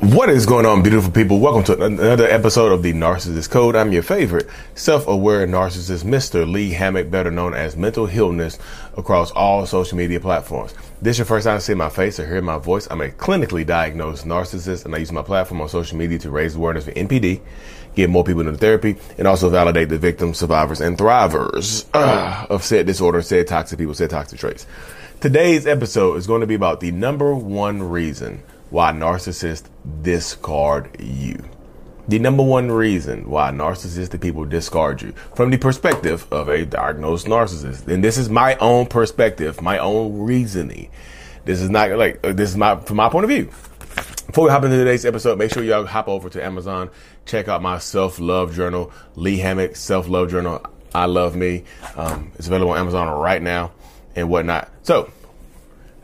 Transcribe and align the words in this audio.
What 0.00 0.28
is 0.28 0.44
going 0.44 0.66
on, 0.66 0.82
beautiful 0.82 1.12
people? 1.12 1.38
Welcome 1.38 1.62
to 1.64 1.84
another 1.84 2.26
episode 2.26 2.72
of 2.72 2.82
the 2.82 2.92
Narcissist 2.92 3.48
Code. 3.48 3.76
I'm 3.76 3.92
your 3.92 4.02
favorite 4.02 4.48
self-aware 4.74 5.46
narcissist, 5.46 6.02
Mr. 6.02 6.50
Lee 6.50 6.70
Hammock, 6.70 7.10
better 7.10 7.30
known 7.30 7.54
as 7.54 7.76
Mental 7.76 8.06
Healness, 8.06 8.58
across 8.96 9.30
all 9.30 9.64
social 9.66 9.96
media 9.96 10.18
platforms. 10.18 10.74
This 11.00 11.14
is 11.14 11.18
your 11.18 11.26
first 11.26 11.44
time 11.44 11.58
to 11.58 11.60
see 11.60 11.74
my 11.74 11.88
face 11.88 12.18
or 12.18 12.26
hear 12.26 12.42
my 12.42 12.58
voice. 12.58 12.88
I'm 12.90 13.00
a 13.02 13.08
clinically 13.08 13.64
diagnosed 13.64 14.26
narcissist, 14.26 14.84
and 14.84 14.94
I 14.94 14.98
use 14.98 15.12
my 15.12 15.22
platform 15.22 15.60
on 15.60 15.68
social 15.68 15.96
media 15.96 16.18
to 16.18 16.30
raise 16.30 16.56
awareness 16.56 16.86
for 16.86 16.92
NPD, 16.92 17.40
get 17.94 18.10
more 18.10 18.24
people 18.24 18.40
into 18.40 18.58
therapy, 18.58 18.96
and 19.16 19.28
also 19.28 19.48
validate 19.48 19.90
the 19.90 19.98
victims, 19.98 20.38
survivors, 20.38 20.80
and 20.80 20.98
thrivers 20.98 21.86
uh, 21.94 22.46
of 22.50 22.64
said 22.64 22.86
disorder, 22.86 23.22
said 23.22 23.46
toxic 23.46 23.78
people, 23.78 23.94
said 23.94 24.10
toxic 24.10 24.40
traits. 24.40 24.66
Today's 25.20 25.66
episode 25.66 26.16
is 26.16 26.26
going 26.26 26.40
to 26.40 26.46
be 26.46 26.54
about 26.54 26.80
the 26.80 26.90
number 26.90 27.34
one 27.34 27.82
reason 27.82 28.42
why 28.70 28.92
narcissists 28.92 29.68
discard 30.02 31.00
you. 31.00 31.42
The 32.06 32.18
number 32.18 32.42
one 32.42 32.70
reason 32.70 33.30
why 33.30 33.50
narcissistic 33.50 34.20
people 34.20 34.44
discard 34.44 35.00
you 35.00 35.12
from 35.34 35.50
the 35.50 35.56
perspective 35.56 36.26
of 36.30 36.48
a 36.48 36.66
diagnosed 36.66 37.26
narcissist. 37.26 37.88
And 37.88 38.04
this 38.04 38.18
is 38.18 38.28
my 38.28 38.56
own 38.56 38.86
perspective, 38.86 39.62
my 39.62 39.78
own 39.78 40.18
reasoning. 40.18 40.90
This 41.46 41.60
is 41.62 41.70
not 41.70 41.90
like, 41.92 42.20
uh, 42.22 42.32
this 42.32 42.50
is 42.50 42.56
my, 42.56 42.76
from 42.76 42.96
my 42.96 43.08
point 43.08 43.24
of 43.24 43.30
view. 43.30 43.50
Before 44.26 44.44
we 44.44 44.50
hop 44.50 44.64
into 44.64 44.76
today's 44.76 45.06
episode, 45.06 45.38
make 45.38 45.52
sure 45.52 45.62
y'all 45.62 45.86
hop 45.86 46.08
over 46.08 46.28
to 46.28 46.44
Amazon, 46.44 46.90
check 47.24 47.48
out 47.48 47.62
my 47.62 47.78
self 47.78 48.18
love 48.18 48.54
journal, 48.54 48.92
Lee 49.14 49.38
Hammock 49.38 49.76
self 49.76 50.08
love 50.08 50.30
journal. 50.30 50.64
I 50.94 51.06
love 51.06 51.36
me. 51.36 51.64
Um, 51.96 52.32
it's 52.36 52.46
available 52.48 52.72
on 52.72 52.78
Amazon 52.78 53.08
right 53.08 53.40
now 53.40 53.72
and 54.14 54.28
whatnot. 54.28 54.70
So 54.82 55.10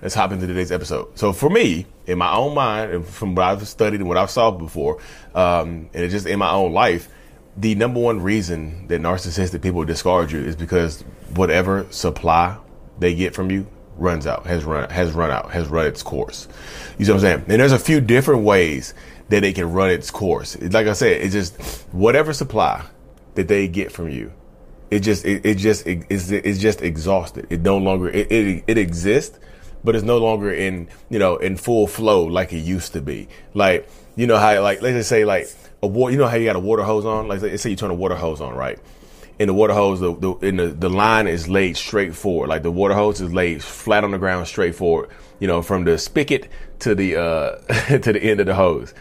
let's 0.03 0.15
hop 0.15 0.33
into 0.33 0.47
today's 0.47 0.73
episode. 0.73 1.19
So 1.19 1.33
for 1.33 1.51
me, 1.51 1.87
in 2.06 2.19
my 2.19 2.33
own 2.33 2.55
mind, 2.55 2.93
and 2.93 3.06
from 3.06 3.34
what 3.34 3.45
I've 3.45 3.67
studied 3.69 4.01
and 4.01 4.09
what 4.09 4.17
I've 4.17 4.31
saw 4.31 4.51
before, 4.51 5.01
um, 5.34 5.91
and 5.95 6.11
just 6.11 6.27
in 6.27 6.39
my 6.39 6.51
own 6.51 6.73
life, 6.73 7.09
the 7.57 7.75
number 7.75 8.01
one 8.01 8.23
reason 8.23 8.87
that 8.89 9.01
narcissistic 9.01 9.62
people 9.62 9.84
discard 9.84 10.31
you 10.31 10.41
is 10.41 10.57
because 10.57 11.03
whatever 11.34 11.87
supply 11.91 12.57
they 12.98 13.15
get 13.15 13.34
from 13.34 13.51
you 13.51 13.67
runs 13.97 14.27
out, 14.27 14.47
has 14.47 14.65
run, 14.65 14.89
has 14.91 15.12
run 15.12 15.31
out, 15.31 15.51
has 15.51 15.69
run 15.69 15.87
its 15.87 16.03
course. 16.03 16.48
You 16.98 17.05
see 17.05 17.12
what 17.12 17.17
I'm 17.17 17.20
saying? 17.20 17.45
And 17.48 17.61
there's 17.61 17.73
a 17.73 17.79
few 17.79 18.01
different 18.01 18.45
ways 18.45 18.95
that 19.29 19.45
it 19.45 19.55
can 19.55 19.73
run 19.73 19.91
its 19.91 20.11
course. 20.11 20.59
Like 20.61 20.87
I 20.87 20.92
said, 20.95 21.20
it's 21.20 21.35
just 21.35 21.61
whatever 21.92 22.33
supply 22.33 22.85
that 23.35 23.48
they 23.48 23.69
get 23.69 23.92
from 23.92 24.09
you, 24.09 24.33
it 24.91 25.01
just, 25.01 25.25
it, 25.25 25.45
it 25.45 25.57
just, 25.57 25.87
it, 25.87 26.05
it's, 26.09 26.31
it's 26.31 26.59
just 26.59 26.83
exhausted. 26.83 27.47
It 27.51 27.61
no 27.61 27.79
longer, 27.79 28.09
it, 28.09 28.31
it, 28.33 28.64
it 28.67 28.79
exists 28.79 29.39
but 29.84 29.95
it's 29.95 30.05
no 30.05 30.19
longer 30.19 30.53
in 30.53 30.89
you 31.09 31.19
know 31.19 31.36
in 31.36 31.56
full 31.56 31.86
flow 31.86 32.25
like 32.25 32.53
it 32.53 32.59
used 32.59 32.92
to 32.92 33.00
be. 33.00 33.28
Like 33.55 33.89
you 34.17 34.27
know 34.27 34.39
how 34.39 34.61
like 34.62 34.83
let's 34.83 34.97
just 34.97 35.09
say 35.09 35.25
like 35.25 35.48
a 35.83 35.86
water. 35.86 36.12
You 36.12 36.19
know 36.19 36.28
how 36.28 36.36
you 36.36 36.45
got 36.47 36.56
a 36.56 36.61
water 36.61 36.83
hose 36.83 37.05
on. 37.05 37.28
Like 37.28 37.42
let's 37.42 37.62
say 37.62 37.70
you 37.70 37.77
turn 37.77 37.91
a 37.91 37.95
water 37.95 38.17
hose 38.17 38.41
on, 38.41 38.55
right? 38.55 38.78
And 39.39 39.48
the 39.48 39.55
water 39.55 39.73
hose, 39.73 40.01
the, 40.01 40.14
the 40.14 40.33
in 40.47 40.56
the 40.56 40.69
the 40.69 40.91
line 40.91 41.27
is 41.27 41.48
laid 41.48 41.77
straight 41.77 42.14
forward. 42.14 42.48
Like 42.48 42.63
the 42.63 42.70
water 42.70 42.95
hose 42.95 43.20
is 43.20 43.33
laid 43.33 43.63
flat 43.63 44.05
on 44.05 44.11
the 44.11 44.18
ground, 44.18 44.46
straight 44.46 44.74
forward. 44.74 45.08
You 45.39 45.46
know, 45.46 45.63
from 45.63 45.85
the 45.85 45.97
spigot 45.97 46.48
to 46.80 46.95
the 46.95 47.17
uh 47.17 47.51
to 47.98 48.12
the 48.12 48.23
end 48.23 48.41
of 48.41 48.47
the 48.47 48.55
hose. 48.55 48.92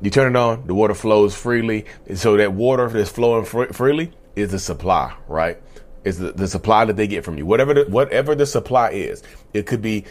You 0.00 0.10
turn 0.10 0.36
it 0.36 0.38
on, 0.38 0.66
the 0.66 0.74
water 0.74 0.94
flows 0.94 1.34
freely. 1.34 1.84
And 2.06 2.16
so 2.18 2.36
that 2.36 2.52
water 2.52 2.88
that's 2.88 3.10
flowing 3.10 3.44
fr- 3.44 3.72
freely 3.72 4.12
is 4.36 4.52
the 4.52 4.58
supply, 4.60 5.12
right? 5.26 5.60
Is 6.08 6.18
the, 6.18 6.32
the, 6.32 6.48
supply 6.48 6.84
that 6.84 6.96
they 6.96 7.06
get 7.06 7.24
from 7.24 7.38
you. 7.38 7.46
Whatever 7.46 7.74
the, 7.74 7.84
whatever 7.84 8.34
the 8.34 8.46
supply 8.46 8.90
is, 8.90 9.22
it 9.54 9.66
could 9.66 9.82
be 9.82 10.04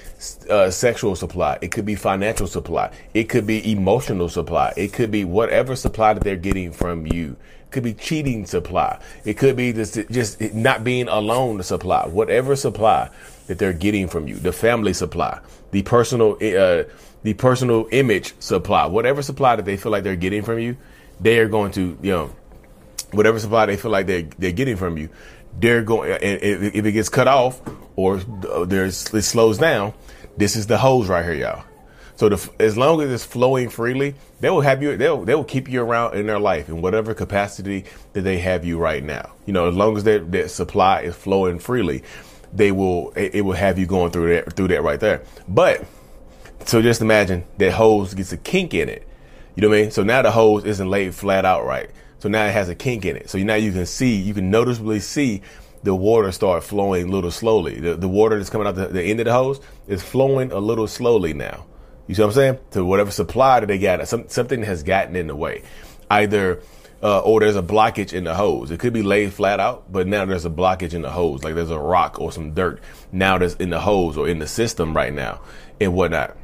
uh, 0.50 0.69
sexual 0.69 1.16
supply, 1.16 1.58
it 1.62 1.72
could 1.72 1.85
be 1.85 1.96
financial 1.96 2.47
supply, 2.47 2.91
it 3.13 3.25
could 3.25 3.46
be 3.46 3.72
emotional 3.72 4.30
supply, 4.30 4.74
it 4.78 4.94
could 4.94 5.12
be 5.12 5.25
whatever 5.25 5.75
supply 5.75 6.13
that 6.13 6.24
they're 6.24 6.35
getting 6.35 6.72
from 6.72 7.06
you. 7.06 7.35
It 7.63 7.72
could 7.72 7.84
be 7.84 7.94
cheating 7.94 8.46
supply. 8.46 8.97
It 9.25 9.34
could 9.34 9.58
be 9.58 9.74
just, 9.74 10.00
just 10.09 10.40
not 10.53 10.85
being 10.85 11.09
alone 11.09 11.62
supply. 11.63 12.08
Whatever 12.08 12.56
supply 12.56 13.09
that 13.47 13.59
they're 13.59 13.74
getting 13.74 14.08
from 14.08 14.28
you, 14.29 14.35
the 14.35 14.53
family 14.53 14.94
supply, 14.94 15.40
the 15.72 15.84
personal 15.84 16.35
uh, 16.35 16.84
the 17.24 17.34
personal 17.34 17.88
image 17.91 18.34
supply, 18.40 18.85
whatever 18.85 19.22
supply 19.22 19.58
that 19.58 19.66
they 19.66 19.75
feel 19.75 19.91
like 19.91 20.03
they're 20.03 20.16
getting 20.16 20.44
from 20.44 20.59
you, 20.59 20.78
they 21.19 21.40
are 21.40 21.50
going 21.50 21.72
to 21.74 21.97
you 22.02 22.12
know 22.12 22.34
whatever 23.12 23.40
supply 23.40 23.66
they 23.66 23.78
feel 23.78 23.91
like 23.91 24.06
they're 24.08 24.28
they're 24.38 24.52
getting 24.52 24.78
from 24.78 24.97
you 24.97 25.09
they're 25.59 25.84
going, 25.84 26.18
if 26.22 26.85
it 26.85 26.91
gets 26.91 27.09
cut 27.09 27.28
off 27.28 27.62
or 27.95 28.22
uh, 28.51 28.66
there's, 28.66 29.13
it 29.13 29.23
slows 29.23 29.57
down, 29.57 29.94
this 30.38 30.56
is 30.56 30.68
the 30.68 30.78
hose 30.78 31.07
right 31.07 31.23
here, 31.23 31.34
y'all. 31.34 31.63
So 32.18 32.29
the, 32.29 32.50
as 32.59 32.75
long 32.75 33.01
as 33.01 33.12
it's 33.12 33.23
flowing 33.23 33.69
freely, 33.69 34.16
they 34.40 34.50
will 34.50 34.62
have 34.62 34.81
you. 34.81 34.97
They'll 34.97 35.23
they 35.23 35.35
will 35.35 35.44
keep 35.44 35.69
you 35.69 35.84
around 35.84 36.16
in 36.16 36.25
their 36.25 36.40
life 36.40 36.67
in 36.67 36.81
whatever 36.81 37.13
capacity 37.13 37.85
that 38.13 38.22
they 38.22 38.40
have 38.40 38.66
you 38.66 38.79
right 38.79 39.03
now. 39.03 39.34
You 39.46 39.53
know, 39.53 39.67
as 39.67 39.75
long 39.75 39.96
as 39.97 40.03
that, 40.06 40.31
that 40.31 40.50
supply 40.50 41.01
is 41.01 41.16
flowing 41.16 41.59
freely, 41.59 42.03
they 42.51 42.72
will 42.72 43.12
it, 43.12 43.35
it 43.35 43.41
will 43.41 43.53
have 43.53 43.78
you 43.78 43.85
going 43.85 44.12
through 44.12 44.34
that 44.34 44.53
through 44.53 44.69
that 44.69 44.81
right 44.81 45.00
there. 45.00 45.22
But 45.47 45.85
so 46.66 46.81
just 46.81 47.01
imagine 47.01 47.46
that 47.59 47.73
hose 47.73 48.16
gets 48.16 48.31
a 48.31 48.38
kink 48.38 48.73
in 48.73 48.90
it. 48.90 49.07
You 49.56 49.62
know 49.62 49.69
what 49.69 49.78
I 49.78 49.81
mean? 49.84 49.91
So 49.91 50.03
now 50.03 50.23
the 50.23 50.31
hose 50.31 50.66
isn't 50.66 50.90
laid 50.90 51.13
flat 51.13 51.46
out 51.46 51.66
right. 51.66 51.91
So 52.19 52.29
now 52.29 52.45
it 52.45 52.53
has 52.53 52.69
a 52.69 52.75
kink 52.75 53.05
in 53.05 53.16
it. 53.16 53.29
So 53.29 53.38
now 53.39 53.55
you 53.55 53.72
can 53.72 53.85
see, 53.85 54.16
you 54.16 54.33
can 54.33 54.50
noticeably 54.50 55.00
see 55.00 55.41
the 55.83 55.94
water 55.94 56.31
start 56.31 56.63
flowing 56.63 57.07
a 57.07 57.11
little 57.11 57.31
slowly. 57.31 57.79
The, 57.79 57.95
the 57.95 58.07
water 58.07 58.38
that's 58.38 58.50
coming 58.50 58.67
out 58.67 58.75
the, 58.75 58.88
the 58.88 59.03
end 59.03 59.19
of 59.19 59.25
the 59.25 59.33
hose 59.33 59.59
is 59.88 60.03
flowing 60.03 60.51
a 60.51 60.59
little 60.59 60.88
slowly 60.88 61.33
now. 61.33 61.66
You 62.07 62.16
see 62.16 62.22
what 62.22 62.29
I'm 62.29 62.33
saying? 62.33 62.59
To 62.72 62.85
whatever 62.85 63.11
supply 63.11 63.59
that 63.59 63.67
they 63.67 63.78
got, 63.78 64.07
some, 64.07 64.28
something 64.29 64.63
has 64.63 64.83
gotten 64.83 65.16
in 65.16 65.28
the 65.28 65.35
way. 65.35 65.63
Either, 66.09 66.61
uh, 67.03 67.19
or 67.19 67.41
there's 67.41 67.55
a 67.55 67.61
blockage 67.61 68.13
in 68.13 68.23
the 68.23 68.34
hose. 68.34 68.72
It 68.72 68.79
could 68.79 68.94
be 68.94 69.03
laid 69.03 69.34
flat 69.34 69.59
out, 69.59 69.91
but 69.91 70.07
now 70.07 70.25
there's 70.25 70.45
a 70.45 70.49
blockage 70.49 70.94
in 70.94 71.03
the 71.03 71.11
hose. 71.11 71.44
Like 71.44 71.53
there's 71.53 71.69
a 71.69 71.79
rock 71.79 72.19
or 72.19 72.31
some 72.31 72.53
dirt 72.53 72.81
now 73.11 73.38
that's 73.38 73.55
in 73.55 73.69
the 73.69 73.79
hose 73.79 74.17
or 74.17 74.28
in 74.28 74.39
the 74.39 74.47
system 74.47 74.95
right 74.95 75.13
now 75.13 75.41
and 75.79 75.94
whatnot. 75.94 76.35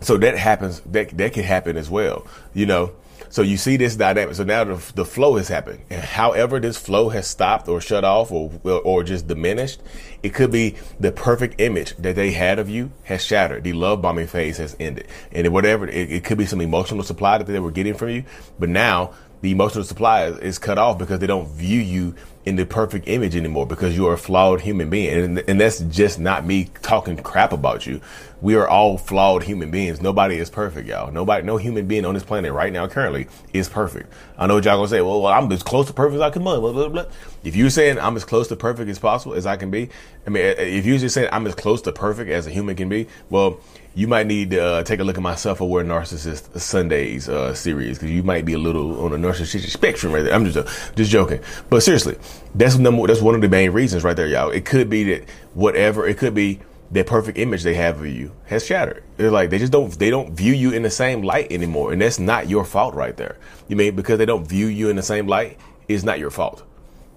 So 0.00 0.16
that 0.16 0.38
happens, 0.38 0.80
that, 0.86 1.16
that 1.18 1.32
can 1.32 1.42
happen 1.42 1.76
as 1.76 1.90
well, 1.90 2.26
you 2.54 2.66
know? 2.66 2.92
So 3.30 3.42
you 3.42 3.56
see 3.56 3.76
this 3.76 3.96
dynamic. 3.96 4.34
So 4.34 4.44
now 4.44 4.64
the, 4.64 4.92
the 4.94 5.04
flow 5.04 5.36
has 5.36 5.48
happened. 5.48 5.80
And 5.90 6.02
however 6.02 6.60
this 6.60 6.76
flow 6.76 7.08
has 7.10 7.26
stopped 7.26 7.68
or 7.68 7.80
shut 7.80 8.04
off 8.04 8.32
or, 8.32 8.50
or 8.64 9.04
just 9.04 9.26
diminished, 9.26 9.80
it 10.22 10.34
could 10.34 10.50
be 10.50 10.76
the 10.98 11.12
perfect 11.12 11.60
image 11.60 11.96
that 11.96 12.16
they 12.16 12.32
had 12.32 12.58
of 12.58 12.68
you 12.68 12.90
has 13.04 13.24
shattered. 13.24 13.64
The 13.64 13.72
love 13.72 14.02
bombing 14.02 14.26
phase 14.26 14.56
has 14.58 14.76
ended. 14.80 15.06
And 15.32 15.52
whatever, 15.52 15.86
it, 15.86 16.10
it 16.10 16.24
could 16.24 16.38
be 16.38 16.46
some 16.46 16.60
emotional 16.60 17.02
supply 17.02 17.38
that 17.38 17.46
they 17.46 17.60
were 17.60 17.70
getting 17.70 17.94
from 17.94 18.10
you. 18.10 18.24
But 18.58 18.68
now 18.70 19.14
the 19.40 19.50
emotional 19.52 19.84
supply 19.84 20.26
is, 20.26 20.38
is 20.38 20.58
cut 20.58 20.78
off 20.78 20.98
because 20.98 21.20
they 21.20 21.26
don't 21.26 21.48
view 21.48 21.80
you 21.80 22.14
in 22.48 22.56
the 22.56 22.64
perfect 22.64 23.06
image 23.06 23.36
anymore 23.36 23.66
because 23.66 23.94
you're 23.94 24.14
a 24.14 24.18
flawed 24.18 24.62
human 24.62 24.88
being. 24.88 25.22
And, 25.22 25.38
and 25.46 25.60
that's 25.60 25.80
just 25.80 26.18
not 26.18 26.46
me 26.46 26.70
talking 26.80 27.18
crap 27.18 27.52
about 27.52 27.86
you. 27.86 28.00
We 28.40 28.54
are 28.54 28.66
all 28.66 28.96
flawed 28.96 29.42
human 29.42 29.70
beings. 29.70 30.00
Nobody 30.00 30.38
is 30.38 30.48
perfect, 30.48 30.88
y'all. 30.88 31.12
Nobody, 31.12 31.44
no 31.44 31.58
human 31.58 31.86
being 31.86 32.06
on 32.06 32.14
this 32.14 32.22
planet 32.22 32.52
right 32.52 32.72
now 32.72 32.88
currently 32.88 33.26
is 33.52 33.68
perfect. 33.68 34.10
I 34.38 34.46
know 34.46 34.54
y'all 34.54 34.78
gonna 34.78 34.88
say. 34.88 35.02
Well, 35.02 35.20
well 35.20 35.32
I'm 35.32 35.52
as 35.52 35.62
close 35.62 35.88
to 35.88 35.92
perfect 35.92 36.16
as 36.16 36.20
I 36.22 36.30
can 36.30 36.40
be. 36.40 36.44
Blah, 36.44 36.72
blah, 36.72 36.88
blah. 36.88 37.04
If 37.44 37.54
you're 37.54 37.68
saying 37.68 37.98
I'm 37.98 38.16
as 38.16 38.24
close 38.24 38.48
to 38.48 38.56
perfect 38.56 38.88
as 38.88 38.98
possible 38.98 39.34
as 39.34 39.44
I 39.44 39.56
can 39.56 39.70
be, 39.70 39.90
I 40.26 40.30
mean, 40.30 40.42
if 40.42 40.86
you're 40.86 40.98
just 40.98 41.14
saying 41.14 41.28
I'm 41.30 41.46
as 41.46 41.54
close 41.54 41.82
to 41.82 41.92
perfect 41.92 42.30
as 42.30 42.46
a 42.46 42.50
human 42.50 42.76
can 42.76 42.88
be, 42.88 43.08
well, 43.28 43.60
you 43.98 44.06
might 44.06 44.28
need 44.28 44.50
to 44.50 44.64
uh, 44.64 44.82
take 44.84 45.00
a 45.00 45.04
look 45.04 45.16
at 45.16 45.22
my 45.24 45.34
self-aware 45.34 45.84
narcissist 45.84 46.56
Sundays 46.60 47.28
uh, 47.28 47.52
series 47.52 47.98
because 47.98 48.12
you 48.12 48.22
might 48.22 48.44
be 48.44 48.52
a 48.52 48.58
little 48.58 49.04
on 49.04 49.10
the 49.10 49.16
narcissistic 49.16 49.70
spectrum 49.70 50.12
right 50.12 50.22
there. 50.22 50.32
I'm 50.32 50.44
just 50.44 50.56
uh, 50.56 50.92
just 50.94 51.10
joking, 51.10 51.40
but 51.68 51.82
seriously, 51.82 52.16
that's 52.54 52.78
number 52.78 53.08
that's 53.08 53.20
one 53.20 53.34
of 53.34 53.40
the 53.40 53.48
main 53.48 53.72
reasons 53.72 54.04
right 54.04 54.14
there, 54.14 54.28
y'all. 54.28 54.50
It 54.50 54.64
could 54.64 54.88
be 54.88 55.02
that 55.02 55.28
whatever 55.54 56.06
it 56.06 56.16
could 56.16 56.32
be 56.32 56.60
that 56.92 57.08
perfect 57.08 57.38
image 57.38 57.64
they 57.64 57.74
have 57.74 57.98
of 57.98 58.06
you 58.06 58.30
has 58.46 58.64
shattered. 58.64 59.02
They're 59.16 59.32
like 59.32 59.50
they 59.50 59.58
just 59.58 59.72
don't 59.72 59.90
they 59.98 60.10
don't 60.10 60.30
view 60.32 60.54
you 60.54 60.70
in 60.70 60.84
the 60.84 60.90
same 60.90 61.22
light 61.22 61.50
anymore, 61.50 61.92
and 61.92 62.00
that's 62.00 62.20
not 62.20 62.48
your 62.48 62.64
fault 62.64 62.94
right 62.94 63.16
there. 63.16 63.36
You 63.66 63.74
mean 63.74 63.96
because 63.96 64.18
they 64.18 64.26
don't 64.26 64.46
view 64.46 64.66
you 64.66 64.90
in 64.90 64.94
the 64.94 65.02
same 65.02 65.26
light 65.26 65.58
is 65.88 66.04
not 66.04 66.20
your 66.20 66.30
fault. 66.30 66.62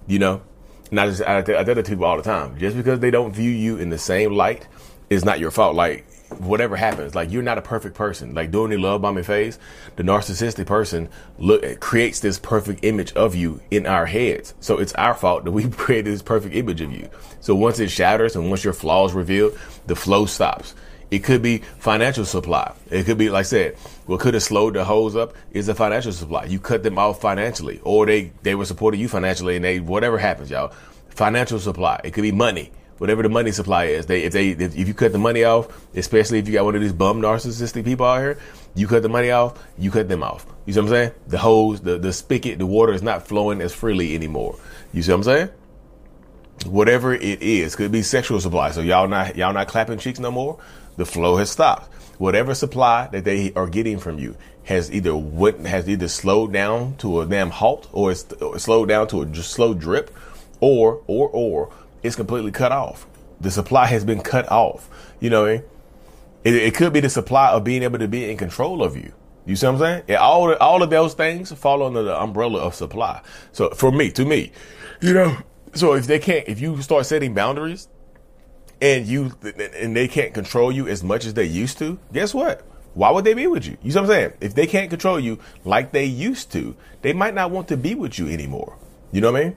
You 0.08 0.18
know, 0.18 0.42
not 0.90 1.06
just 1.06 1.22
I, 1.22 1.38
I 1.38 1.42
tell 1.42 1.64
that 1.64 1.74
to 1.74 1.82
people 1.84 2.06
all 2.06 2.16
the 2.16 2.24
time. 2.24 2.58
Just 2.58 2.76
because 2.76 2.98
they 2.98 3.12
don't 3.12 3.32
view 3.32 3.50
you 3.50 3.76
in 3.76 3.90
the 3.90 3.98
same 3.98 4.32
light 4.32 4.66
is 5.10 5.24
not 5.24 5.38
your 5.38 5.52
fault. 5.52 5.76
Like 5.76 6.06
whatever 6.40 6.76
happens. 6.76 7.14
Like 7.14 7.30
you're 7.30 7.42
not 7.42 7.58
a 7.58 7.62
perfect 7.62 7.94
person. 7.94 8.34
Like 8.34 8.50
during 8.50 8.70
the 8.70 8.76
love 8.76 9.02
bombing 9.02 9.24
phase, 9.24 9.58
the 9.96 10.02
narcissistic 10.02 10.66
person 10.66 11.08
look 11.38 11.80
creates 11.80 12.20
this 12.20 12.38
perfect 12.38 12.84
image 12.84 13.12
of 13.12 13.34
you 13.34 13.60
in 13.70 13.86
our 13.86 14.06
heads. 14.06 14.54
So 14.60 14.78
it's 14.78 14.92
our 14.94 15.14
fault 15.14 15.44
that 15.44 15.52
we 15.52 15.68
created 15.70 16.12
this 16.12 16.22
perfect 16.22 16.54
image 16.54 16.80
of 16.80 16.92
you. 16.92 17.08
So 17.40 17.54
once 17.54 17.78
it 17.78 17.90
shatters 17.90 18.36
and 18.36 18.48
once 18.48 18.64
your 18.64 18.72
flaws 18.72 19.12
revealed, 19.12 19.58
the 19.86 19.96
flow 19.96 20.26
stops. 20.26 20.74
It 21.10 21.24
could 21.24 21.42
be 21.42 21.58
financial 21.78 22.24
supply. 22.24 22.72
It 22.90 23.04
could 23.04 23.18
be, 23.18 23.28
like 23.28 23.40
I 23.40 23.42
said, 23.42 23.76
what 24.06 24.20
could 24.20 24.32
have 24.32 24.42
slowed 24.42 24.72
the 24.72 24.82
hose 24.82 25.14
up 25.14 25.34
is 25.50 25.66
the 25.66 25.74
financial 25.74 26.10
supply. 26.10 26.46
You 26.46 26.58
cut 26.58 26.82
them 26.82 26.98
off 26.98 27.20
financially, 27.20 27.82
or 27.84 28.06
they 28.06 28.32
they 28.42 28.54
were 28.54 28.64
supporting 28.64 28.98
you 28.98 29.08
financially, 29.08 29.56
and 29.56 29.64
they 29.64 29.78
whatever 29.78 30.16
happens, 30.16 30.50
y'all. 30.50 30.72
Financial 31.10 31.58
supply. 31.58 32.00
It 32.02 32.12
could 32.12 32.22
be 32.22 32.32
money 32.32 32.72
whatever 33.02 33.24
the 33.24 33.28
money 33.28 33.50
supply 33.50 33.86
is. 33.86 34.06
They 34.06 34.22
if 34.22 34.32
they 34.32 34.50
if, 34.50 34.76
if, 34.76 34.86
you 34.86 34.94
cut 34.94 35.10
the 35.10 35.18
money 35.18 35.42
off, 35.42 35.66
especially 35.96 36.38
if 36.38 36.46
you 36.46 36.54
got 36.54 36.64
one 36.64 36.76
of 36.76 36.80
these 36.80 36.92
bum 36.92 37.20
narcissistic 37.20 37.84
people 37.84 38.06
out 38.06 38.20
here, 38.20 38.38
you 38.76 38.86
cut 38.86 39.02
the 39.02 39.08
money 39.08 39.32
off, 39.32 39.60
you 39.76 39.90
cut 39.90 40.08
them 40.08 40.22
off. 40.22 40.46
You 40.66 40.72
see 40.72 40.78
what 40.78 40.86
I'm 40.86 40.90
saying? 40.92 41.12
The 41.26 41.38
hose, 41.38 41.80
the 41.80 41.98
the 41.98 42.12
spigot, 42.12 42.60
the 42.60 42.66
water 42.66 42.92
is 42.92 43.02
not 43.02 43.26
flowing 43.26 43.60
as 43.60 43.74
freely 43.74 44.14
anymore. 44.14 44.56
You 44.92 45.02
see 45.02 45.10
what 45.10 45.16
I'm 45.16 45.22
saying? 45.24 45.48
Whatever 46.66 47.12
it 47.12 47.42
is, 47.42 47.74
could 47.74 47.90
be 47.90 48.02
sexual 48.02 48.40
supply. 48.40 48.70
So 48.70 48.82
y'all 48.82 49.08
not 49.08 49.34
y'all 49.34 49.52
not 49.52 49.66
clapping 49.66 49.98
cheeks 49.98 50.20
no 50.20 50.30
more. 50.30 50.60
The 50.96 51.04
flow 51.04 51.38
has 51.38 51.50
stopped. 51.50 51.92
Whatever 52.18 52.54
supply 52.54 53.08
that 53.08 53.24
they 53.24 53.52
are 53.54 53.66
getting 53.66 53.98
from 53.98 54.20
you 54.20 54.36
has 54.62 54.92
either 54.92 55.16
went 55.16 55.66
has 55.66 55.88
either 55.88 56.06
slowed 56.06 56.52
down 56.52 56.94
to 56.98 57.20
a 57.20 57.26
damn 57.26 57.50
halt, 57.50 57.88
or 57.92 58.12
it's 58.12 58.24
slowed 58.58 58.90
down 58.90 59.08
to 59.08 59.22
a 59.22 59.34
slow 59.34 59.74
drip, 59.74 60.16
or 60.60 61.02
or 61.08 61.28
or 61.30 61.72
it's 62.02 62.16
completely 62.16 62.50
cut 62.50 62.72
off. 62.72 63.06
The 63.40 63.50
supply 63.50 63.86
has 63.86 64.04
been 64.04 64.20
cut 64.20 64.50
off. 64.50 64.88
You 65.20 65.30
know, 65.30 65.44
it, 65.46 65.64
it 66.44 66.74
could 66.74 66.92
be 66.92 67.00
the 67.00 67.10
supply 67.10 67.50
of 67.50 67.64
being 67.64 67.82
able 67.82 67.98
to 67.98 68.08
be 68.08 68.30
in 68.30 68.36
control 68.36 68.82
of 68.82 68.96
you. 68.96 69.12
You 69.44 69.56
see 69.56 69.66
what 69.66 69.82
I'm 69.82 70.04
saying? 70.06 70.18
All 70.18 70.54
all 70.54 70.82
of 70.82 70.90
those 70.90 71.14
things 71.14 71.52
fall 71.52 71.82
under 71.82 72.02
the 72.02 72.20
umbrella 72.20 72.60
of 72.60 72.74
supply. 72.74 73.22
So 73.50 73.70
for 73.70 73.90
me, 73.90 74.10
to 74.12 74.24
me, 74.24 74.52
you 75.00 75.12
know, 75.12 75.36
so 75.74 75.94
if 75.94 76.06
they 76.06 76.20
can't, 76.20 76.46
if 76.48 76.60
you 76.60 76.80
start 76.80 77.06
setting 77.06 77.34
boundaries, 77.34 77.88
and 78.80 79.06
you 79.06 79.32
and 79.56 79.96
they 79.96 80.08
can't 80.08 80.34
control 80.34 80.70
you 80.70 80.88
as 80.88 81.02
much 81.02 81.24
as 81.24 81.34
they 81.34 81.44
used 81.44 81.78
to, 81.78 81.98
guess 82.12 82.34
what? 82.34 82.62
Why 82.94 83.10
would 83.10 83.24
they 83.24 83.34
be 83.34 83.46
with 83.46 83.66
you? 83.66 83.78
You 83.82 83.90
see 83.90 83.98
what 83.98 84.04
I'm 84.04 84.10
saying? 84.10 84.32
If 84.40 84.54
they 84.54 84.66
can't 84.66 84.90
control 84.90 85.18
you 85.18 85.38
like 85.64 85.92
they 85.92 86.04
used 86.04 86.52
to, 86.52 86.76
they 87.00 87.12
might 87.12 87.34
not 87.34 87.50
want 87.50 87.68
to 87.68 87.76
be 87.76 87.94
with 87.94 88.18
you 88.18 88.28
anymore. 88.28 88.76
You 89.12 89.22
know 89.22 89.32
what 89.32 89.40
I 89.40 89.44
mean? 89.44 89.56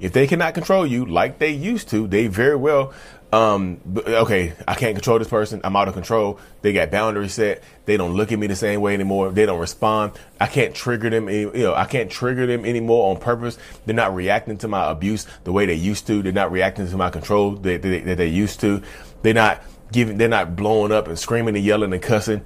If 0.00 0.12
they 0.12 0.26
cannot 0.26 0.54
control 0.54 0.86
you 0.86 1.06
like 1.06 1.38
they 1.38 1.50
used 1.50 1.88
to, 1.90 2.06
they 2.06 2.26
very 2.26 2.56
well, 2.56 2.92
um, 3.34 3.80
okay, 4.06 4.52
I 4.68 4.74
can't 4.74 4.94
control 4.94 5.18
this 5.18 5.28
person. 5.28 5.60
I'm 5.64 5.74
out 5.74 5.88
of 5.88 5.94
control. 5.94 6.38
They 6.62 6.72
got 6.72 6.92
boundaries 6.92 7.34
set. 7.34 7.64
They 7.84 7.96
don't 7.96 8.14
look 8.14 8.30
at 8.30 8.38
me 8.38 8.46
the 8.46 8.54
same 8.54 8.80
way 8.80 8.94
anymore. 8.94 9.30
They 9.30 9.44
don't 9.44 9.58
respond. 9.58 10.12
I 10.40 10.46
can't 10.46 10.72
trigger 10.72 11.10
them. 11.10 11.28
You 11.28 11.50
know, 11.52 11.74
I 11.74 11.86
can't 11.86 12.08
trigger 12.08 12.46
them 12.46 12.64
anymore 12.64 13.10
on 13.10 13.20
purpose. 13.20 13.58
They're 13.86 13.94
not 13.94 14.14
reacting 14.14 14.58
to 14.58 14.68
my 14.68 14.88
abuse 14.88 15.26
the 15.42 15.50
way 15.50 15.66
they 15.66 15.74
used 15.74 16.06
to. 16.06 16.22
They're 16.22 16.32
not 16.32 16.52
reacting 16.52 16.86
to 16.88 16.96
my 16.96 17.10
control 17.10 17.52
that 17.56 17.82
they, 17.82 18.00
they 18.00 18.28
used 18.28 18.60
to. 18.60 18.82
They're 19.22 19.34
not 19.34 19.64
giving. 19.90 20.16
They're 20.16 20.28
not 20.28 20.54
blowing 20.54 20.92
up 20.92 21.08
and 21.08 21.18
screaming 21.18 21.56
and 21.56 21.64
yelling 21.64 21.92
and 21.92 22.02
cussing 22.02 22.42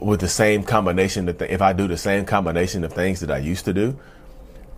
with 0.00 0.18
the 0.18 0.28
same 0.28 0.64
combination. 0.64 1.26
That 1.26 1.38
th- 1.38 1.52
if 1.52 1.62
I 1.62 1.72
do 1.72 1.86
the 1.86 1.96
same 1.96 2.24
combination 2.24 2.82
of 2.82 2.92
things 2.92 3.20
that 3.20 3.30
I 3.30 3.38
used 3.38 3.64
to 3.66 3.72
do, 3.72 3.96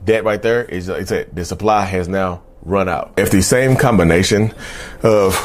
that 0.05 0.25
right 0.25 0.41
there 0.41 0.65
is 0.65 0.89
it's 0.89 1.11
a, 1.11 1.25
the 1.33 1.45
supply 1.45 1.85
has 1.85 2.09
now 2.09 2.43
run 2.63 2.89
out. 2.89 3.15
If 3.17 3.31
the 3.31 3.43
same 3.43 3.77
combination 3.77 4.53
of 5.03 5.37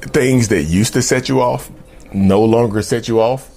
things 0.00 0.48
that 0.48 0.64
used 0.64 0.92
to 0.94 1.02
set 1.02 1.28
you 1.28 1.40
off 1.40 1.70
no 2.12 2.42
longer 2.44 2.82
set 2.82 3.08
you 3.08 3.20
off, 3.20 3.50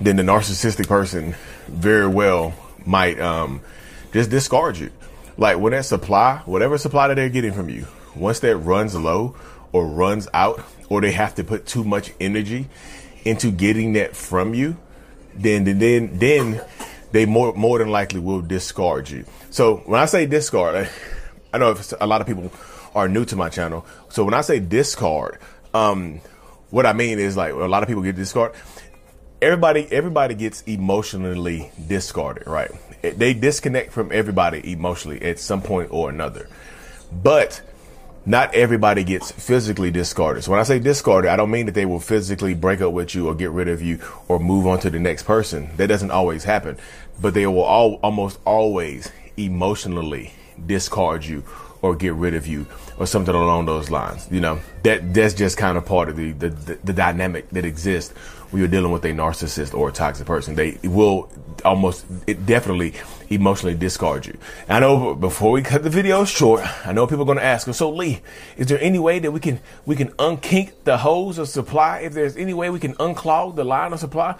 then 0.00 0.16
the 0.16 0.22
narcissistic 0.22 0.88
person 0.88 1.34
very 1.68 2.06
well 2.06 2.54
might 2.84 3.20
um, 3.20 3.60
just 4.12 4.30
discard 4.30 4.76
you. 4.76 4.90
Like 5.36 5.58
when 5.58 5.72
that 5.72 5.84
supply, 5.84 6.42
whatever 6.44 6.78
supply 6.78 7.08
that 7.08 7.14
they're 7.14 7.28
getting 7.28 7.52
from 7.52 7.68
you, 7.68 7.86
once 8.14 8.40
that 8.40 8.56
runs 8.56 8.94
low 8.94 9.34
or 9.72 9.86
runs 9.86 10.28
out, 10.34 10.62
or 10.88 11.00
they 11.00 11.12
have 11.12 11.34
to 11.36 11.44
put 11.44 11.66
too 11.66 11.84
much 11.84 12.12
energy 12.20 12.68
into 13.24 13.50
getting 13.50 13.94
that 13.94 14.14
from 14.14 14.54
you, 14.54 14.76
then 15.34 15.64
then 15.78 16.18
then 16.18 16.60
they 17.12 17.26
more 17.26 17.52
more 17.54 17.78
than 17.78 17.90
likely 17.90 18.20
will 18.20 18.42
discard 18.42 19.08
you. 19.08 19.24
So 19.50 19.76
when 19.86 20.00
I 20.00 20.06
say 20.06 20.26
discard, 20.26 20.74
I, 20.74 20.88
I 21.52 21.58
know 21.58 21.76
a 22.00 22.06
lot 22.06 22.20
of 22.20 22.26
people 22.26 22.50
are 22.94 23.08
new 23.08 23.24
to 23.26 23.36
my 23.36 23.48
channel. 23.48 23.86
So 24.08 24.24
when 24.24 24.34
I 24.34 24.40
say 24.40 24.58
discard, 24.58 25.38
um, 25.74 26.20
what 26.70 26.86
I 26.86 26.92
mean 26.92 27.18
is 27.18 27.36
like 27.36 27.52
a 27.52 27.56
lot 27.56 27.82
of 27.82 27.88
people 27.88 28.02
get 28.02 28.16
discarded. 28.16 28.58
Everybody, 29.40 29.88
everybody 29.90 30.34
gets 30.34 30.62
emotionally 30.62 31.70
discarded, 31.88 32.46
right? 32.46 32.70
They 33.02 33.34
disconnect 33.34 33.92
from 33.92 34.12
everybody 34.12 34.72
emotionally 34.72 35.20
at 35.22 35.40
some 35.40 35.62
point 35.62 35.88
or 35.90 36.10
another. 36.10 36.48
But 37.10 37.60
not 38.24 38.54
everybody 38.54 39.02
gets 39.04 39.32
physically 39.32 39.90
discarded. 39.90 40.44
So 40.44 40.52
when 40.52 40.60
I 40.60 40.64
say 40.64 40.78
discarded, 40.78 41.30
I 41.30 41.36
don't 41.36 41.50
mean 41.50 41.66
that 41.66 41.74
they 41.74 41.86
will 41.86 42.00
physically 42.00 42.54
break 42.54 42.80
up 42.80 42.92
with 42.92 43.14
you 43.14 43.28
or 43.28 43.34
get 43.34 43.50
rid 43.50 43.68
of 43.68 43.82
you 43.82 43.98
or 44.28 44.38
move 44.38 44.66
on 44.66 44.78
to 44.80 44.90
the 44.90 45.00
next 45.00 45.24
person. 45.24 45.70
That 45.76 45.88
doesn't 45.88 46.10
always 46.10 46.44
happen, 46.44 46.78
but 47.20 47.34
they 47.34 47.46
will 47.46 47.62
all, 47.62 47.94
almost 48.02 48.38
always 48.44 49.10
emotionally 49.36 50.32
discard 50.66 51.24
you 51.24 51.42
or 51.80 51.96
get 51.96 52.14
rid 52.14 52.34
of 52.34 52.46
you 52.46 52.66
or 52.96 53.06
something 53.06 53.34
along 53.34 53.66
those 53.66 53.90
lines. 53.90 54.28
You 54.30 54.40
know, 54.40 54.60
that 54.84 55.12
that's 55.12 55.34
just 55.34 55.58
kind 55.58 55.76
of 55.76 55.84
part 55.84 56.08
of 56.08 56.16
the, 56.16 56.32
the, 56.32 56.50
the, 56.50 56.92
dynamic 56.92 57.50
that 57.50 57.64
exists 57.64 58.16
when 58.50 58.60
you're 58.60 58.68
dealing 58.68 58.92
with 58.92 59.04
a 59.04 59.08
narcissist 59.08 59.74
or 59.74 59.88
a 59.88 59.92
toxic 59.92 60.26
person. 60.26 60.54
They 60.54 60.78
will 60.84 61.28
almost, 61.64 62.04
it 62.26 62.46
definitely 62.46 62.94
emotionally 63.30 63.74
discard 63.74 64.26
you. 64.26 64.36
I 64.68 64.80
know 64.80 65.14
before 65.14 65.50
we 65.52 65.62
cut 65.62 65.82
the 65.82 65.90
video 65.90 66.24
short, 66.24 66.62
I 66.86 66.92
know 66.92 67.06
people 67.06 67.22
are 67.22 67.26
going 67.26 67.38
to 67.38 67.44
ask 67.44 67.66
us, 67.68 67.78
so 67.78 67.90
Lee, 67.90 68.20
is 68.56 68.66
there 68.66 68.80
any 68.80 68.98
way 68.98 69.18
that 69.18 69.30
we 69.30 69.40
can, 69.40 69.60
we 69.86 69.96
can 69.96 70.08
unkink 70.12 70.72
the 70.84 70.98
hose 70.98 71.38
of 71.38 71.48
supply? 71.48 72.00
If 72.00 72.12
there's 72.12 72.36
any 72.36 72.54
way 72.54 72.70
we 72.70 72.80
can 72.80 72.94
unclog 72.94 73.56
the 73.56 73.64
line 73.64 73.92
of 73.92 74.00
supply, 74.00 74.36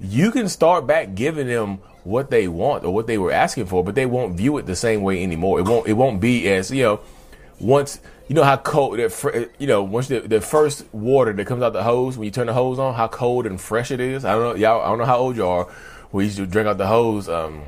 you 0.00 0.32
can 0.32 0.48
start 0.48 0.86
back 0.86 1.14
giving 1.14 1.46
them 1.46 1.78
what 2.04 2.30
they 2.30 2.48
want 2.48 2.84
or 2.84 2.92
what 2.92 3.06
they 3.06 3.18
were 3.18 3.32
asking 3.32 3.66
for, 3.66 3.84
but 3.84 3.94
they 3.94 4.06
won't 4.06 4.36
view 4.36 4.58
it 4.58 4.66
the 4.66 4.76
same 4.76 5.02
way 5.02 5.22
anymore. 5.22 5.60
It 5.60 5.68
won't. 5.68 5.86
It 5.86 5.92
won't 5.92 6.20
be 6.20 6.48
as 6.48 6.70
you 6.70 6.82
know. 6.82 7.00
Once 7.60 8.00
you 8.26 8.34
know 8.34 8.42
how 8.42 8.56
cold 8.56 8.98
that 8.98 9.50
you 9.58 9.66
know 9.66 9.82
once 9.84 10.08
the, 10.08 10.20
the 10.20 10.40
first 10.40 10.84
water 10.92 11.32
that 11.32 11.46
comes 11.46 11.62
out 11.62 11.72
the 11.72 11.82
hose 11.82 12.18
when 12.18 12.24
you 12.24 12.30
turn 12.30 12.48
the 12.48 12.52
hose 12.52 12.78
on, 12.78 12.94
how 12.94 13.06
cold 13.06 13.46
and 13.46 13.60
fresh 13.60 13.90
it 13.90 14.00
is. 14.00 14.24
I 14.24 14.32
don't 14.32 14.42
know 14.42 14.54
y'all. 14.54 14.82
I 14.82 14.86
don't 14.86 14.98
know 14.98 15.04
how 15.04 15.18
old 15.18 15.36
you 15.36 15.46
are. 15.46 15.68
We 16.12 16.24
used 16.24 16.36
to 16.36 16.46
drink 16.46 16.68
out 16.68 16.78
the 16.78 16.86
hose. 16.86 17.28
Um, 17.28 17.62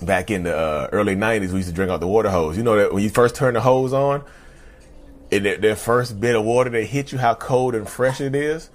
back 0.00 0.30
in 0.30 0.44
the 0.44 0.56
uh, 0.56 0.88
early 0.92 1.16
'90s, 1.16 1.50
we 1.50 1.56
used 1.56 1.68
to 1.68 1.74
drink 1.74 1.90
out 1.90 2.00
the 2.00 2.06
water 2.06 2.30
hose. 2.30 2.56
You 2.56 2.62
know 2.62 2.76
that 2.76 2.92
when 2.92 3.02
you 3.02 3.10
first 3.10 3.34
turn 3.34 3.54
the 3.54 3.60
hose 3.60 3.92
on, 3.92 4.24
and 5.32 5.44
that, 5.46 5.62
that 5.62 5.78
first 5.78 6.20
bit 6.20 6.36
of 6.36 6.44
water 6.44 6.70
that 6.70 6.84
hit 6.84 7.12
you, 7.12 7.18
how 7.18 7.34
cold 7.34 7.74
and 7.74 7.88
fresh 7.88 8.20
it 8.20 8.34
is 8.34 8.70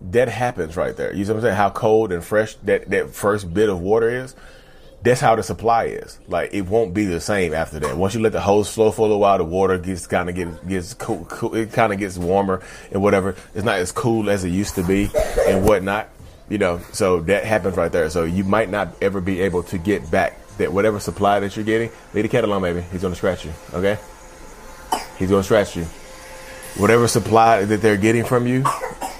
that 0.00 0.28
happens 0.28 0.76
right 0.76 0.96
there. 0.96 1.14
You 1.14 1.24
see 1.24 1.32
what 1.32 1.38
I'm 1.38 1.42
saying? 1.42 1.56
How 1.56 1.70
cold 1.70 2.12
and 2.12 2.24
fresh 2.24 2.54
that, 2.64 2.90
that 2.90 3.10
first 3.10 3.52
bit 3.52 3.68
of 3.68 3.80
water 3.80 4.08
is. 4.10 4.34
That's 5.02 5.20
how 5.20 5.36
the 5.36 5.42
supply 5.42 5.84
is. 5.84 6.18
Like 6.26 6.52
it 6.52 6.62
won't 6.62 6.92
be 6.92 7.04
the 7.04 7.20
same 7.20 7.54
after 7.54 7.78
that. 7.80 7.96
Once 7.96 8.14
you 8.14 8.20
let 8.20 8.32
the 8.32 8.40
hose 8.40 8.72
flow 8.72 8.90
for 8.90 9.02
a 9.02 9.04
little 9.04 9.20
while, 9.20 9.38
the 9.38 9.44
water 9.44 9.78
gets 9.78 10.06
kind 10.06 10.28
of 10.28 10.34
get 10.34 10.66
gets 10.66 10.94
cool, 10.94 11.24
cool 11.26 11.54
it 11.54 11.72
kind 11.72 11.92
of 11.92 11.98
gets 11.98 12.18
warmer 12.18 12.62
and 12.90 13.02
whatever. 13.02 13.36
It's 13.54 13.64
not 13.64 13.76
as 13.76 13.92
cool 13.92 14.28
as 14.30 14.42
it 14.42 14.48
used 14.48 14.74
to 14.76 14.82
be 14.82 15.10
and 15.46 15.64
whatnot. 15.64 16.08
You 16.48 16.58
know, 16.58 16.80
so 16.92 17.20
that 17.22 17.44
happens 17.44 17.76
right 17.76 17.90
there. 17.90 18.08
So 18.10 18.24
you 18.24 18.44
might 18.44 18.70
not 18.70 18.88
ever 19.02 19.20
be 19.20 19.40
able 19.40 19.64
to 19.64 19.78
get 19.78 20.10
back 20.10 20.38
that 20.58 20.72
whatever 20.72 21.00
supply 21.00 21.40
that 21.40 21.56
you're 21.56 21.64
getting. 21.64 21.90
Leave 22.14 22.24
the 22.24 22.28
cat 22.28 22.44
alone, 22.44 22.62
baby. 22.62 22.82
He's 22.92 23.02
gonna 23.02 23.16
scratch 23.16 23.44
you. 23.44 23.52
Okay? 23.72 23.98
He's 25.18 25.30
gonna 25.30 25.42
scratch 25.42 25.76
you. 25.76 25.84
Whatever 26.76 27.08
supply 27.08 27.64
that 27.64 27.80
they're 27.80 27.96
getting 27.96 28.24
from 28.24 28.46
you, 28.46 28.64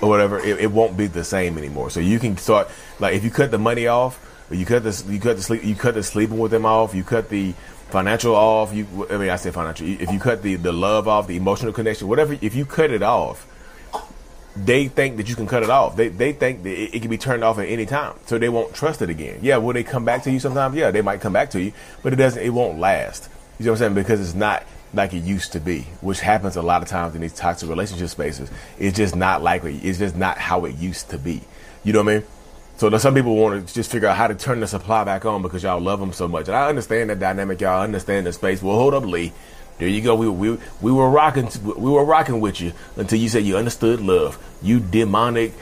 or 0.02 0.08
whatever, 0.08 0.38
it, 0.38 0.60
it, 0.60 0.70
won't 0.70 0.96
be 0.96 1.06
the 1.06 1.24
same 1.24 1.56
anymore. 1.56 1.90
So 1.90 2.00
you 2.00 2.18
can 2.18 2.36
start 2.36 2.68
like 2.98 3.14
if 3.14 3.24
you 3.24 3.30
cut 3.30 3.50
the 3.50 3.58
money 3.58 3.86
off, 3.86 4.22
you 4.50 4.66
cut 4.66 4.82
the 4.82 5.04
you 5.08 5.20
cut 5.20 5.36
the 5.36 5.42
sleep 5.42 5.64
you 5.64 5.74
cut 5.74 5.94
the 5.94 6.02
sleeping 6.02 6.38
with 6.38 6.50
them 6.50 6.66
off, 6.66 6.94
you 6.94 7.02
cut 7.02 7.28
the 7.30 7.52
financial 7.90 8.34
off. 8.34 8.74
You 8.74 9.06
I 9.10 9.16
mean 9.16 9.30
I 9.30 9.36
say 9.36 9.50
financial. 9.50 9.86
If 9.86 10.10
you 10.10 10.18
cut 10.18 10.42
the 10.42 10.56
the 10.56 10.72
love 10.72 11.08
off, 11.08 11.26
the 11.26 11.36
emotional 11.36 11.72
connection, 11.72 12.08
whatever. 12.08 12.36
If 12.40 12.54
you 12.54 12.66
cut 12.66 12.90
it 12.90 13.02
off, 13.02 13.46
they 14.56 14.88
think 14.88 15.18
that 15.18 15.28
you 15.28 15.34
can 15.34 15.46
cut 15.46 15.62
it 15.62 15.70
off. 15.70 15.96
They 15.96 16.08
they 16.08 16.32
think 16.32 16.62
that 16.62 16.70
it, 16.70 16.94
it, 16.96 17.00
can 17.00 17.10
be 17.10 17.18
turned 17.18 17.44
off 17.44 17.58
at 17.58 17.68
any 17.68 17.86
time, 17.86 18.14
so 18.26 18.38
they 18.38 18.48
won't 18.48 18.74
trust 18.74 19.02
it 19.02 19.10
again. 19.10 19.40
Yeah, 19.42 19.58
will 19.58 19.74
they 19.74 19.84
come 19.84 20.04
back 20.04 20.22
to 20.24 20.30
you 20.30 20.40
sometimes? 20.40 20.74
Yeah, 20.74 20.90
they 20.90 21.02
might 21.02 21.20
come 21.20 21.32
back 21.32 21.50
to 21.50 21.60
you, 21.60 21.72
but 22.02 22.12
it 22.12 22.16
doesn't. 22.16 22.42
It 22.42 22.50
won't 22.50 22.78
last. 22.78 23.28
You 23.58 23.66
know 23.66 23.72
what 23.72 23.82
I'm 23.82 23.94
saying? 23.94 23.94
Because 23.94 24.20
it's 24.20 24.34
not 24.34 24.64
like 24.94 25.12
it 25.12 25.22
used 25.22 25.52
to 25.52 25.60
be, 25.60 25.82
which 26.00 26.20
happens 26.20 26.56
a 26.56 26.62
lot 26.62 26.82
of 26.82 26.88
times 26.88 27.14
in 27.14 27.20
these 27.20 27.34
toxic 27.34 27.68
relationship 27.68 28.08
spaces. 28.08 28.50
It's 28.78 28.96
just 28.96 29.14
not 29.14 29.42
likely. 29.42 29.76
It's 29.78 29.98
just 29.98 30.16
not 30.16 30.38
how 30.38 30.64
it 30.64 30.76
used 30.76 31.10
to 31.10 31.18
be. 31.18 31.42
You 31.84 31.92
know 31.92 32.02
what 32.02 32.12
I 32.12 32.18
mean? 32.18 32.26
So 32.78 32.96
some 32.98 33.14
people 33.14 33.36
want 33.36 33.66
to 33.66 33.74
just 33.74 33.90
figure 33.90 34.08
out 34.08 34.16
how 34.16 34.26
to 34.26 34.34
turn 34.34 34.60
the 34.60 34.66
supply 34.66 35.04
back 35.04 35.24
on 35.24 35.40
because 35.40 35.62
y'all 35.62 35.80
love 35.80 35.98
them 35.98 36.12
so 36.12 36.28
much. 36.28 36.48
And 36.48 36.56
I 36.56 36.68
understand 36.68 37.08
that 37.08 37.18
dynamic. 37.18 37.60
Y'all 37.60 37.82
understand 37.82 38.26
the 38.26 38.32
space. 38.34 38.62
Well, 38.62 38.76
hold 38.76 38.92
up, 38.92 39.04
Lee. 39.04 39.32
There 39.78 39.88
you 39.88 40.00
go. 40.00 40.14
We, 40.14 40.28
we, 40.28 40.58
we 40.80 40.92
were 40.92 41.10
rocking 41.10 41.50
we 41.64 41.90
were 41.90 42.04
rocking 42.04 42.40
with 42.40 42.60
you 42.60 42.72
until 42.96 43.18
you 43.18 43.28
said 43.28 43.44
you 43.44 43.56
understood 43.56 44.00
love. 44.00 44.38
You 44.62 44.80
demonic 44.80 45.52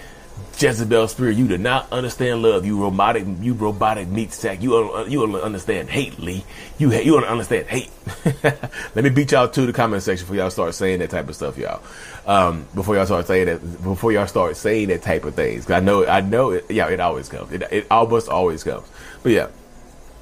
Jezebel 0.59 1.09
spirit, 1.09 1.37
you 1.37 1.49
do 1.49 1.59
not 1.59 1.90
understand 1.92 2.42
love. 2.42 2.64
You 2.64 2.80
robotic, 2.80 3.25
you 3.40 3.54
robotic 3.54 4.09
meat 4.09 4.33
sack. 4.33 4.62
You 4.62 5.04
you 5.06 5.26
don't 5.26 5.35
understand 5.40 5.90
hate, 5.90 6.18
Lee. 6.18 6.44
You 6.78 6.92
you 6.92 7.12
don't 7.12 7.25
understand 7.25 7.66
hate. 7.66 7.90
Let 8.44 9.02
me 9.02 9.11
beat 9.11 9.33
y'all 9.33 9.49
to 9.49 9.66
the 9.66 9.73
comment 9.73 10.02
section 10.02 10.25
before 10.25 10.37
y'all 10.37 10.50
start 10.50 10.75
saying 10.75 11.00
that 11.00 11.11
type 11.11 11.28
of 11.28 11.35
stuff, 11.35 11.59
y'all. 11.59 11.83
Um, 12.26 12.66
before 12.75 12.94
y'all 12.94 13.06
start 13.06 13.26
saying 13.26 13.47
that, 13.47 13.83
before 13.83 14.12
y'all 14.12 14.26
start 14.26 14.56
saying 14.56 14.88
that 14.88 15.02
type 15.02 15.25
of 15.25 15.35
things, 15.35 15.68
I 15.71 15.80
know, 15.80 16.06
I 16.06 16.21
know, 16.21 16.50
it, 16.50 16.71
yeah, 16.71 16.88
it 16.88 17.00
always 17.00 17.28
comes. 17.28 17.52
It, 17.52 17.62
it 17.71 17.87
almost 17.90 18.28
always 18.28 18.62
comes. 18.62 18.87
But 19.23 19.33
yeah, 19.33 19.49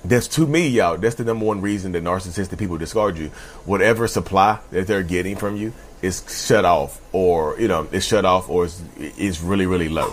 that's 0.04 0.28
to 0.28 0.46
me, 0.46 0.68
y'all. 0.68 0.96
That's 0.96 1.14
the 1.14 1.24
number 1.24 1.44
one 1.44 1.60
reason 1.60 1.92
that 1.92 2.02
narcissistic 2.02 2.58
people 2.58 2.78
discard 2.78 3.16
you. 3.16 3.28
Whatever 3.64 4.08
supply 4.08 4.58
that 4.70 4.86
they're 4.86 5.02
getting 5.02 5.36
from 5.36 5.56
you 5.56 5.72
is 6.00 6.24
shut 6.46 6.64
off, 6.64 7.00
or 7.12 7.58
you 7.60 7.68
know, 7.68 7.88
it's 7.92 8.06
shut 8.06 8.24
off, 8.24 8.48
or 8.48 8.64
it's, 8.64 8.82
it's 8.98 9.40
really, 9.40 9.66
really 9.66 9.88
low. 9.88 10.12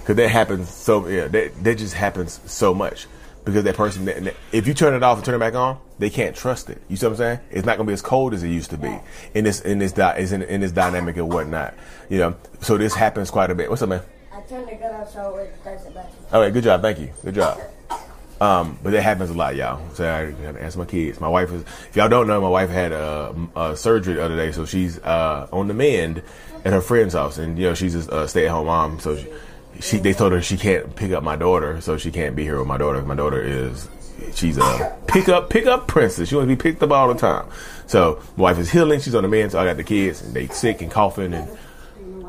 Because 0.00 0.16
that 0.16 0.28
happens 0.28 0.68
so 0.68 1.06
yeah, 1.08 1.28
that 1.28 1.64
that 1.64 1.78
just 1.78 1.94
happens 1.94 2.40
so 2.46 2.74
much. 2.74 3.06
Because 3.42 3.64
that 3.64 3.74
person, 3.74 4.30
if 4.52 4.66
you 4.66 4.74
turn 4.74 4.92
it 4.92 5.02
off 5.02 5.16
and 5.16 5.24
turn 5.24 5.34
it 5.34 5.38
back 5.38 5.54
on, 5.54 5.78
they 5.98 6.10
can't 6.10 6.36
trust 6.36 6.68
it. 6.68 6.80
You 6.88 6.96
see 6.96 7.06
what 7.06 7.12
I'm 7.12 7.16
saying? 7.16 7.38
It's 7.50 7.64
not 7.64 7.78
gonna 7.78 7.86
be 7.86 7.94
as 7.94 8.02
cold 8.02 8.34
as 8.34 8.42
it 8.42 8.48
used 8.48 8.70
to 8.70 8.76
be 8.76 8.94
in 9.32 9.44
this 9.44 9.62
in 9.62 9.78
this 9.78 9.92
di- 9.92 10.18
in, 10.18 10.42
in 10.42 10.60
this 10.60 10.72
dynamic 10.72 11.16
and 11.16 11.32
whatnot. 11.32 11.74
You 12.10 12.18
know, 12.18 12.36
so 12.60 12.76
this 12.76 12.94
happens 12.94 13.30
quite 13.30 13.50
a 13.50 13.54
bit. 13.54 13.70
What's 13.70 13.80
up, 13.80 13.88
man? 13.88 14.02
I 14.30 14.40
turned 14.42 14.68
the 14.68 14.74
gun 14.74 14.94
off 14.94 15.10
so 15.10 15.36
it 15.36 15.64
doesn't 15.64 15.94
back. 15.94 16.10
All 16.32 16.40
right, 16.42 16.52
good 16.52 16.64
job. 16.64 16.82
Thank 16.82 16.98
you. 16.98 17.10
Good 17.24 17.36
job. 17.36 17.58
Um, 18.40 18.78
but 18.82 18.92
that 18.92 19.02
happens 19.02 19.28
a 19.28 19.34
lot, 19.34 19.54
y'all. 19.54 19.82
So 19.94 20.10
I 20.10 20.30
gotta 20.30 20.62
ask 20.62 20.78
my 20.78 20.86
kids. 20.86 21.20
My 21.20 21.28
wife 21.28 21.52
is, 21.52 21.62
if 21.62 21.96
y'all 21.96 22.08
don't 22.08 22.26
know, 22.26 22.40
my 22.40 22.48
wife 22.48 22.70
had 22.70 22.92
a, 22.92 23.34
a 23.54 23.76
surgery 23.76 24.14
the 24.14 24.24
other 24.24 24.36
day, 24.36 24.50
so 24.52 24.64
she's 24.64 24.98
uh, 24.98 25.46
on 25.52 25.68
the 25.68 25.74
mend 25.74 26.22
at 26.64 26.72
her 26.72 26.80
friend's 26.80 27.12
house, 27.14 27.36
and 27.36 27.58
you 27.58 27.66
know 27.66 27.74
she's 27.74 27.94
a 27.94 28.26
stay 28.28 28.46
at 28.46 28.50
home 28.50 28.66
mom, 28.66 28.98
so 28.98 29.16
she, 29.16 29.28
she 29.80 29.98
they 29.98 30.14
told 30.14 30.32
her 30.32 30.40
she 30.40 30.56
can't 30.56 30.96
pick 30.96 31.12
up 31.12 31.22
my 31.22 31.36
daughter, 31.36 31.80
so 31.82 31.98
she 31.98 32.10
can't 32.10 32.34
be 32.34 32.42
here 32.42 32.58
with 32.58 32.66
my 32.66 32.78
daughter. 32.78 33.02
My 33.02 33.14
daughter 33.14 33.42
is 33.42 33.88
she's 34.34 34.56
a 34.56 34.96
pick 35.06 35.28
up 35.28 35.50
pick 35.50 35.66
up 35.66 35.86
princess. 35.86 36.28
She 36.28 36.34
wants 36.34 36.50
to 36.50 36.56
be 36.56 36.62
picked 36.62 36.82
up 36.82 36.90
all 36.92 37.12
the 37.12 37.20
time. 37.20 37.46
So 37.86 38.22
my 38.36 38.44
wife 38.44 38.58
is 38.58 38.70
healing. 38.70 39.00
She's 39.00 39.14
on 39.14 39.22
the 39.22 39.28
mend, 39.28 39.52
so 39.52 39.60
I 39.60 39.66
got 39.66 39.76
the 39.76 39.84
kids, 39.84 40.22
and 40.22 40.32
they 40.32 40.48
sick 40.48 40.80
and 40.80 40.90
coughing, 40.90 41.34
and 41.34 41.58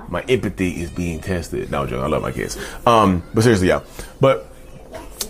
my 0.10 0.22
empathy 0.24 0.82
is 0.82 0.92
being 0.92 1.22
tested. 1.22 1.72
No 1.72 1.88
joke, 1.88 2.04
I 2.04 2.08
love 2.08 2.22
my 2.22 2.34
kids. 2.34 2.58
Um, 2.86 3.24
but 3.34 3.44
seriously, 3.44 3.70
y'all. 3.70 3.84
But 4.20 4.51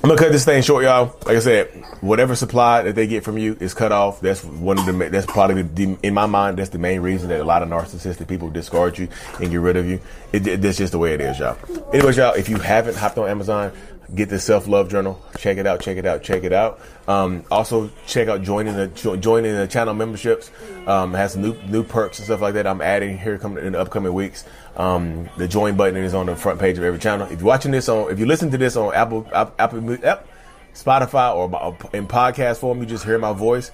I'm 0.03 0.09
gonna 0.09 0.19
cut 0.19 0.31
this 0.31 0.45
thing 0.45 0.63
short, 0.63 0.83
y'all. 0.83 1.15
Like 1.27 1.37
I 1.37 1.39
said, 1.39 1.67
whatever 2.01 2.35
supply 2.35 2.81
that 2.81 2.95
they 2.95 3.05
get 3.05 3.23
from 3.23 3.37
you 3.37 3.55
is 3.59 3.75
cut 3.75 3.91
off. 3.91 4.19
That's 4.19 4.43
one 4.43 4.79
of 4.79 4.87
the. 4.87 5.09
That's 5.09 5.27
probably 5.27 5.61
the, 5.61 5.95
in 6.01 6.15
my 6.15 6.25
mind. 6.25 6.57
That's 6.57 6.71
the 6.71 6.79
main 6.79 7.01
reason 7.01 7.29
that 7.29 7.39
a 7.39 7.43
lot 7.43 7.61
of 7.61 7.69
narcissistic 7.69 8.27
people 8.27 8.49
discard 8.49 8.97
you 8.97 9.09
and 9.39 9.51
get 9.51 9.57
rid 9.57 9.77
of 9.77 9.85
you. 9.85 10.01
It, 10.33 10.47
it, 10.47 10.61
that's 10.63 10.79
just 10.79 10.93
the 10.93 10.97
way 10.97 11.13
it 11.13 11.21
is, 11.21 11.37
y'all. 11.37 11.55
Anyways, 11.93 12.17
y'all, 12.17 12.33
if 12.33 12.49
you 12.49 12.57
haven't 12.57 12.97
hopped 12.97 13.19
on 13.19 13.29
Amazon, 13.29 13.73
get 14.15 14.29
the 14.29 14.39
self 14.39 14.67
love 14.67 14.89
journal. 14.89 15.21
Check 15.37 15.57
it 15.57 15.67
out. 15.67 15.81
Check 15.81 15.97
it 15.97 16.05
out. 16.05 16.23
Check 16.23 16.43
it 16.43 16.53
out. 16.53 16.79
Um, 17.07 17.43
also, 17.51 17.89
check 18.07 18.27
out 18.27 18.41
joining 18.41 18.75
the 18.75 18.87
joining 18.87 19.55
the 19.55 19.67
channel 19.67 19.93
memberships. 19.93 20.51
Um, 20.87 21.13
has 21.13 21.35
new 21.35 21.55
new 21.63 21.83
perks 21.83 22.19
and 22.19 22.25
stuff 22.25 22.41
like 22.41 22.53
that. 22.55 22.67
I'm 22.67 22.81
adding 22.81 23.17
here 23.17 23.37
coming 23.37 23.65
in 23.65 23.73
the 23.73 23.79
upcoming 23.79 24.13
weeks. 24.13 24.45
Um, 24.75 25.29
the 25.37 25.47
join 25.47 25.75
button 25.75 25.97
is 25.97 26.13
on 26.13 26.27
the 26.27 26.35
front 26.35 26.59
page 26.59 26.77
of 26.77 26.83
every 26.83 26.99
channel. 26.99 27.27
If 27.27 27.39
you're 27.39 27.47
watching 27.47 27.71
this 27.71 27.89
on, 27.89 28.11
if 28.11 28.19
you 28.19 28.25
listen 28.25 28.51
to 28.51 28.57
this 28.57 28.75
on 28.75 28.93
Apple, 28.93 29.27
Apple, 29.33 29.53
Apple 29.59 30.27
Spotify, 30.73 31.35
or 31.35 31.77
in 31.93 32.07
podcast 32.07 32.57
form, 32.59 32.79
you 32.79 32.85
just 32.85 33.03
hear 33.03 33.17
my 33.17 33.33
voice. 33.33 33.71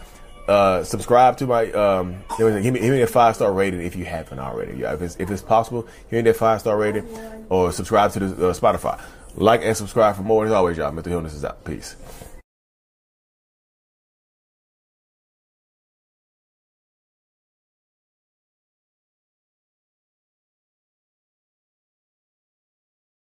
Uh, 0.48 0.82
subscribe 0.84 1.36
to 1.36 1.46
my 1.46 1.70
um, 1.74 2.24
give 2.38 2.54
me, 2.54 2.62
give 2.62 2.74
me 2.82 3.02
a 3.02 3.08
five 3.08 3.36
star 3.36 3.52
rating 3.52 3.82
if 3.82 3.98
you 3.98 4.06
haven't 4.06 4.40
already. 4.40 4.78
Yeah, 4.78 4.94
if 4.94 5.02
it's 5.02 5.16
if 5.18 5.30
it's 5.30 5.42
possible, 5.42 5.84
give 6.10 6.14
me 6.14 6.22
that 6.22 6.38
five 6.38 6.62
star 6.62 6.78
rating 6.78 7.06
or 7.50 7.72
subscribe 7.74 8.14
to 8.14 8.20
the 8.20 8.50
uh, 8.50 8.54
Spotify. 8.54 9.00
Like 9.38 9.62
and 9.64 9.78
subscribe 9.78 10.16
for 10.16 10.24
more. 10.24 10.46
As 10.46 10.52
always, 10.52 10.78
y'all, 10.78 10.92
Mental 10.92 11.12
Healness 11.12 11.36
is 11.36 11.46
out. 11.46 11.64
Peace. 11.64 11.96